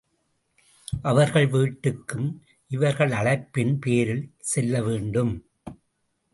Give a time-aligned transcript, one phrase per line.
[1.01, 2.39] அவர்கள் வீட்டுக்கும்
[2.67, 5.33] இவர்கள் அழைப்பின் பேரில் செல்லவேண்டும்.